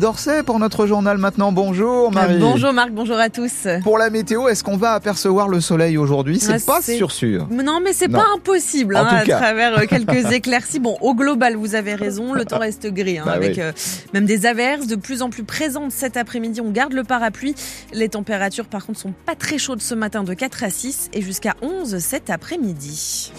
[0.00, 1.52] D'Orsay pour notre journal maintenant.
[1.52, 2.38] Bonjour Marie.
[2.40, 3.68] Bonjour Marc, bonjour à tous.
[3.84, 6.40] Pour la météo, est-ce qu'on va apercevoir le soleil aujourd'hui?
[6.40, 7.46] C'est Ah, pas sûr sûr.
[7.52, 9.38] Non, mais c'est pas impossible hein, à cas.
[9.38, 10.80] travers euh, quelques éclaircies.
[10.80, 13.62] Bon, au global, vous avez raison, le temps reste gris, hein, Bah avec oui.
[13.62, 13.70] euh,
[14.12, 16.60] même des averses de plus en plus présentes cet après-midi.
[16.60, 17.54] On garde le parapluie.
[17.92, 21.22] Les températures, par contre, sont pas très chaudes ce matin, de 4 à 6 et
[21.22, 23.30] jusqu'à 11 cet après-midi.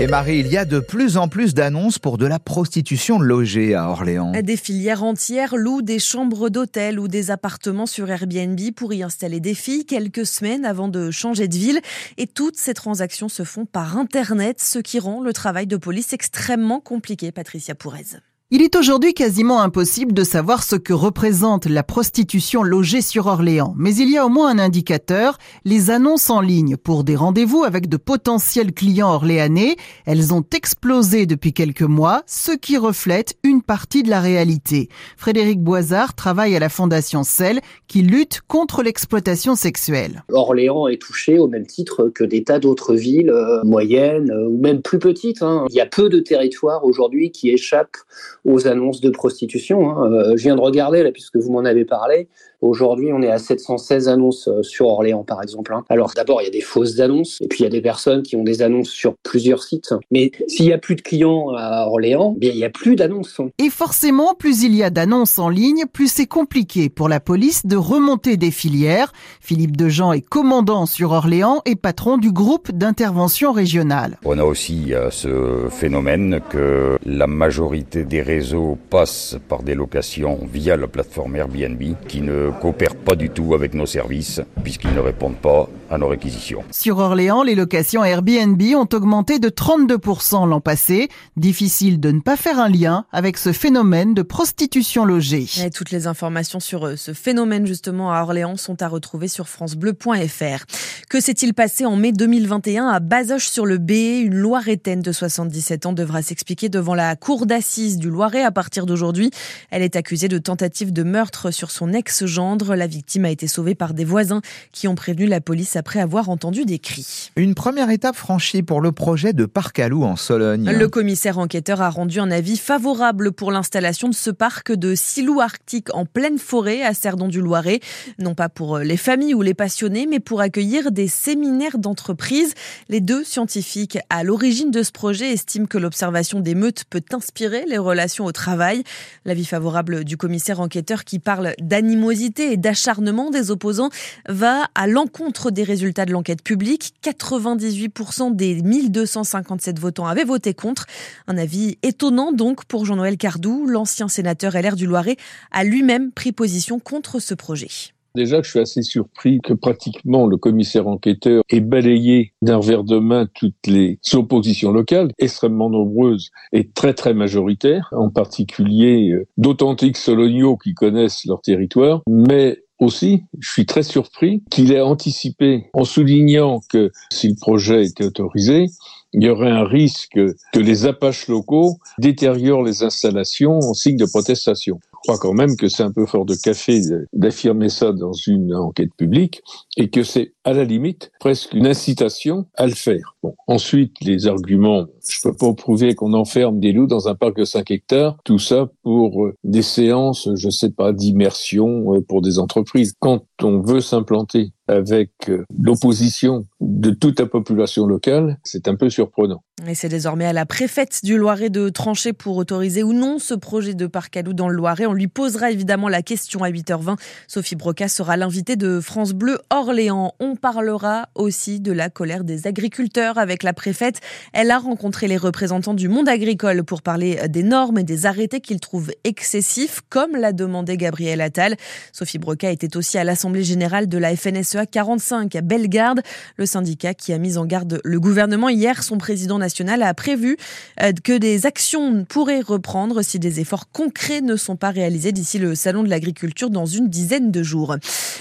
[0.00, 3.74] Et Marie, il y a de plus en plus d'annonces pour de la prostitution logée
[3.74, 4.32] à Orléans.
[4.32, 9.40] Des filières entières louent des chambres d'hôtel ou des appartements sur Airbnb pour y installer
[9.40, 11.80] des filles quelques semaines avant de changer de ville.
[12.16, 16.14] Et toutes ces transactions se font par Internet, ce qui rend le travail de police
[16.14, 18.22] extrêmement compliqué, Patricia Pourez.
[18.52, 23.74] Il est aujourd'hui quasiment impossible de savoir ce que représente la prostitution logée sur Orléans.
[23.78, 27.62] Mais il y a au moins un indicateur, les annonces en ligne pour des rendez-vous
[27.62, 29.76] avec de potentiels clients orléanais.
[30.04, 34.88] Elles ont explosé depuis quelques mois, ce qui reflète une partie de la réalité.
[35.16, 40.24] Frédéric Boisard travaille à la Fondation Cell qui lutte contre l'exploitation sexuelle.
[40.28, 44.60] Orléans est touché au même titre que des tas d'autres villes euh, moyennes euh, ou
[44.60, 45.40] même plus petites.
[45.42, 45.66] hein.
[45.70, 47.98] Il y a peu de territoires aujourd'hui qui échappent
[48.44, 49.90] aux annonces de prostitution.
[49.90, 50.12] hein.
[50.12, 52.28] Euh, je viens de regarder là puisque vous m'en avez parlé.
[52.62, 55.72] Aujourd'hui, on est à 716 annonces euh, sur Orléans, par exemple.
[55.72, 55.84] hein.
[55.88, 58.22] Alors d'abord, il y a des fausses annonces et puis il y a des personnes
[58.22, 59.94] qui ont des annonces sur plusieurs sites.
[60.10, 62.96] Mais s'il y a plus de clients à Orléans, eh bien il y a plus
[62.96, 63.40] d'annonces.
[63.40, 63.48] hein.
[63.58, 67.64] Et forcément, plus il y a d'annonces en ligne, plus c'est compliqué pour la police
[67.64, 69.12] de remonter des filières.
[69.40, 74.18] Philippe Dejean est commandant sur Orléans et patron du groupe d'intervention régionale.
[74.24, 80.38] On a aussi euh, ce phénomène que la majorité des réseaux passent par des locations
[80.52, 85.00] via la plateforme Airbnb qui ne coopèrent pas du tout avec nos services puisqu'ils ne
[85.00, 86.62] répondent pas à nos réquisitions.
[86.70, 91.08] Sur Orléans, les locations Airbnb ont augmenté de 32% l'an passé.
[91.36, 95.46] Difficile de ne pas faire un lien avec ce phénomène de prostitution logée.
[95.64, 99.48] Et toutes les informations sur euh, ce phénomène justement à Orléans sont à retrouver sur
[99.48, 100.64] francebleu.fr.
[101.08, 106.68] Que s'est-il passé en mai 2021 à Bazoches-sur-le-B Une Loiretaine de 77 ans devra s'expliquer
[106.68, 109.30] devant la cour d'assises du Loiret à partir d'aujourd'hui.
[109.70, 112.76] Elle est accusée de tentative de meurtre sur son ex-gendre.
[112.76, 114.40] La victime a été sauvée par des voisins
[114.70, 117.30] qui ont prévenu la police après avoir entendu des cris.
[117.36, 120.70] Une première étape franchie pour le projet de parc à loup en Sologne.
[120.70, 125.22] Le commissaire enquêteur a rendu un avis favorable pour l'installation de ce parc de six
[125.22, 127.80] loups arctiques en pleine forêt à Cerdon-du-Loiret.
[128.18, 132.52] Non pas pour les familles ou les passionnés, mais pour accueillir des séminaires d'entreprise.
[132.90, 137.64] Les deux scientifiques à l'origine de ce projet estiment que l'observation des meutes peut inspirer
[137.66, 138.84] les relations au travail.
[139.24, 143.88] L'avis favorable du commissaire enquêteur qui parle d'animosité et d'acharnement des opposants
[144.28, 146.92] va à l'encontre des résultats de l'enquête publique.
[147.02, 150.86] 98% des 1257 votants avaient voté contre.
[151.26, 155.16] Un avis étonnant donc pour Jean-Noël Cardou, l'ancien sénateur LR du Loiret,
[155.50, 157.68] a lui-même pris position contre ce projet.
[158.14, 162.98] Déjà je suis assez surpris que pratiquement le commissaire enquêteur ait balayé d'un revers de
[162.98, 169.96] main toutes les oppositions locales, extrêmement nombreuses et très très majoritaires, en particulier euh, d'authentiques
[169.96, 175.84] Soloniaux qui connaissent leur territoire, mais aussi, je suis très surpris qu'il ait anticipé en
[175.84, 178.66] soulignant que si le projet était autorisé,
[179.12, 180.18] il y aurait un risque
[180.52, 184.80] que les apaches locaux détériorent les installations en signe de protestation.
[185.02, 186.80] Je crois quand même que c'est un peu fort de café
[187.12, 189.42] d'affirmer ça dans une enquête publique
[189.76, 193.16] et que c'est à la limite presque une incitation à le faire.
[193.22, 197.38] Bon, ensuite, les arguments, je peux pas prouver qu'on enferme des loups dans un parc
[197.38, 202.20] de 5 hectares, tout ça pour euh, des séances, je sais pas, d'immersion euh, pour
[202.20, 202.94] des entreprises.
[203.42, 209.42] On veut s'implanter avec euh, l'opposition de toute la population locale, c'est un peu surprenant.
[209.66, 213.34] Et c'est désormais à la préfète du Loiret de trancher pour autoriser ou non ce
[213.34, 214.86] projet de parc à loups dans le Loiret.
[214.86, 216.96] On lui posera évidemment la question à 8h20.
[217.26, 220.14] Sophie Broca sera l'invitée de France Bleu Orléans.
[220.20, 224.00] On parlera aussi de la colère des agriculteurs avec la préfète.
[224.32, 228.40] Elle a rencontré les représentants du monde agricole pour parler des normes et des arrêtés
[228.40, 231.56] qu'ils trouvent excessifs, comme l'a demandé Gabriel Attal.
[231.92, 236.00] Sophie Broca était aussi à l'Assemblée générale de la FNSEA 45 à Bellegarde,
[236.36, 238.82] le syndicat qui a mis en garde le gouvernement hier.
[238.82, 240.36] Son président national a prévu
[240.82, 245.38] euh, que des actions pourraient reprendre si des efforts concrets ne sont pas réalisés d'ici
[245.38, 247.76] le salon de l'agriculture dans une dizaine de jours.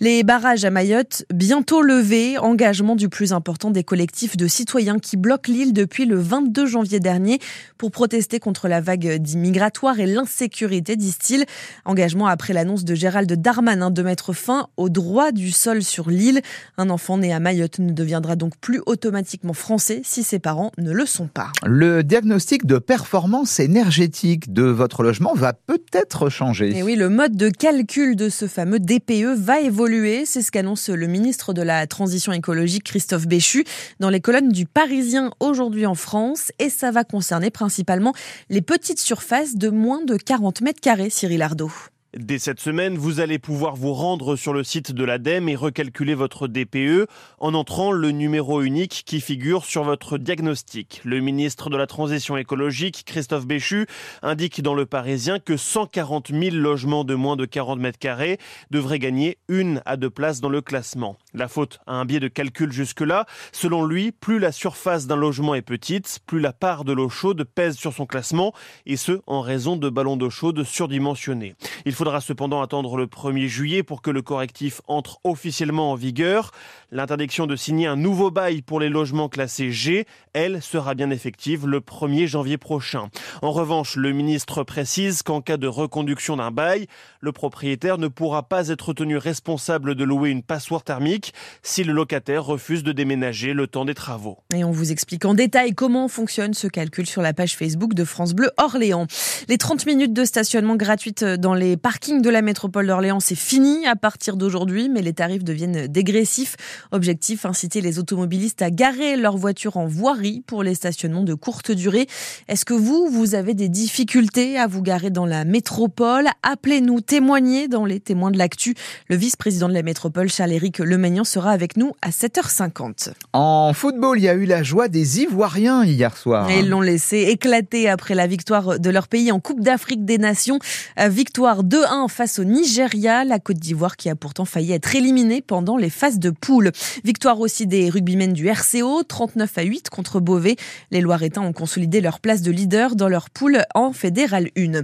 [0.00, 5.16] Les barrages à Mayotte bientôt levés, engagement du plus important des collectifs de citoyens qui
[5.16, 7.38] bloquent l'île depuis le 22 janvier dernier
[7.78, 11.46] pour protester contre la vague migratoire et l'insécurité, disent-ils.
[11.84, 16.42] Engagement après l'annonce de Gérald Darmanin de mettre fin aux droit du sol sur l'île.
[16.76, 20.92] Un enfant né à Mayotte ne deviendra donc plus automatiquement français si ses parents ne
[20.92, 21.52] le sont pas.
[21.64, 26.76] Le diagnostic de performance énergétique de votre logement va peut-être changer.
[26.76, 30.24] Et oui, le mode de calcul de ce fameux DPE va évoluer.
[30.26, 33.64] C'est ce qu'annonce le ministre de la Transition écologique, Christophe Béchu,
[34.00, 36.52] dans les colonnes du Parisien aujourd'hui en France.
[36.58, 38.12] Et ça va concerner principalement
[38.48, 41.70] les petites surfaces de moins de 40 mètres carrés, Cyril Ardo.
[42.16, 46.14] Dès cette semaine, vous allez pouvoir vous rendre sur le site de l'ADEME et recalculer
[46.14, 47.06] votre DPE
[47.38, 51.00] en entrant le numéro unique qui figure sur votre diagnostic.
[51.04, 53.86] Le ministre de la Transition écologique, Christophe Béchu,
[54.22, 58.38] indique dans Le Parisien que 140 000 logements de moins de 40 mètres carrés
[58.72, 61.16] devraient gagner une à deux places dans le classement.
[61.32, 63.24] La faute a un biais de calcul jusque-là.
[63.52, 67.44] Selon lui, plus la surface d'un logement est petite, plus la part de l'eau chaude
[67.44, 68.52] pèse sur son classement,
[68.84, 71.54] et ce, en raison de ballons d'eau chaude surdimensionnés.
[72.00, 76.50] Faudra cependant attendre le 1er juillet pour que le correctif entre officiellement en vigueur.
[76.92, 81.66] L'interdiction de signer un nouveau bail pour les logements classés G, elle, sera bien effective
[81.66, 83.10] le 1er janvier prochain.
[83.42, 86.86] En revanche, le ministre précise qu'en cas de reconduction d'un bail,
[87.20, 91.92] le propriétaire ne pourra pas être tenu responsable de louer une passoire thermique si le
[91.92, 94.38] locataire refuse de déménager le temps des travaux.
[94.54, 98.04] Et on vous explique en détail comment fonctionne ce calcul sur la page Facebook de
[98.04, 99.06] France Bleu Orléans.
[99.48, 103.84] Les 30 minutes de stationnement gratuites dans les parking de la métropole d'Orléans, c'est fini
[103.84, 106.54] à partir d'aujourd'hui, mais les tarifs deviennent dégressifs.
[106.92, 111.72] Objectif, inciter les automobilistes à garer leur voiture en voirie pour les stationnements de courte
[111.72, 112.06] durée.
[112.46, 116.28] Est-ce que vous, vous avez des difficultés à vous garer dans la métropole?
[116.44, 118.76] Appelez-nous, témoignez dans les témoins de l'actu.
[119.08, 123.14] Le vice-président de la métropole, Charles-Éric Lemaignan, sera avec nous à 7h50.
[123.32, 126.48] En football, il y a eu la joie des Ivoiriens hier soir.
[126.50, 130.18] Et ils l'ont laissé éclater après la victoire de leur pays en Coupe d'Afrique des
[130.18, 130.60] Nations.
[130.96, 135.76] Victoire 2-1 face au Nigeria, la Côte d'Ivoire qui a pourtant failli être éliminée pendant
[135.76, 136.72] les phases de poule.
[137.04, 140.56] Victoire aussi des rugbymen du RCO, 39 à 8 contre Beauvais.
[140.90, 144.82] Les Loiretains ont consolidé leur place de leader dans leur poule en Fédéral 1.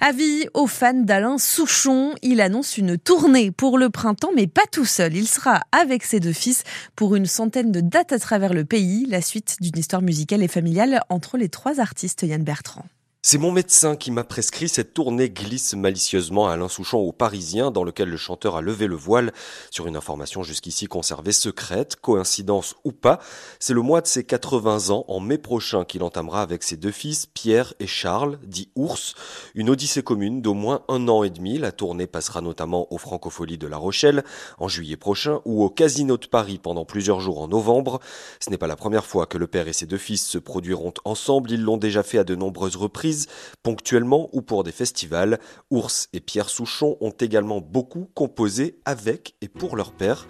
[0.00, 4.84] Avis aux fans d'Alain Souchon, il annonce une tournée pour le printemps, mais pas tout
[4.84, 5.16] seul.
[5.16, 6.62] Il sera avec ses deux fils
[6.94, 10.48] pour une centaine de dates à travers le pays, la suite d'une histoire musicale et
[10.48, 12.84] familiale entre les trois artistes Yann Bertrand.
[13.28, 17.72] C'est mon médecin qui m'a prescrit cette tournée glisse malicieusement à Alain Souchon au Parisien
[17.72, 19.32] dans lequel le chanteur a levé le voile
[19.72, 23.18] sur une information jusqu'ici conservée secrète, coïncidence ou pas.
[23.58, 26.92] C'est le mois de ses 80 ans en mai prochain qu'il entamera avec ses deux
[26.92, 29.16] fils, Pierre et Charles, dit Ours,
[29.56, 31.58] une odyssée commune d'au moins un an et demi.
[31.58, 34.22] La tournée passera notamment aux Francopholies de La Rochelle
[34.58, 37.98] en juillet prochain ou au Casino de Paris pendant plusieurs jours en novembre.
[38.38, 40.94] Ce n'est pas la première fois que le père et ses deux fils se produiront
[41.04, 41.50] ensemble.
[41.50, 43.15] Ils l'ont déjà fait à de nombreuses reprises
[43.62, 45.38] ponctuellement ou pour des festivals.
[45.70, 50.26] Ours et Pierre Souchon ont également beaucoup composé avec et pour leur père,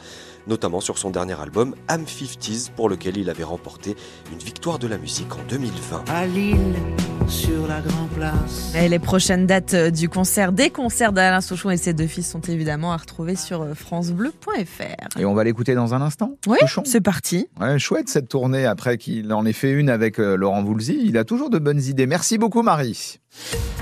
[0.47, 3.97] notamment sur son dernier album Am 50s pour lequel il avait remporté
[4.33, 6.05] une victoire de la musique en 2020.
[6.09, 6.75] À Lille,
[7.28, 8.73] sur la Grand Place.
[8.75, 12.31] Et les prochaines dates euh, du concert, des concerts d'Alain Souchon et ses deux fils
[12.31, 15.19] sont évidemment à retrouver sur euh, francebleu.fr.
[15.19, 16.37] Et on va l'écouter dans un instant.
[16.46, 16.82] Oui, Souchon.
[16.84, 17.49] c'est parti.
[17.61, 20.99] Ouais, chouette cette tournée après qu'il en ait fait une avec euh, Laurent Voulzy.
[21.05, 22.06] Il a toujours de bonnes idées.
[22.06, 23.19] Merci beaucoup Marie.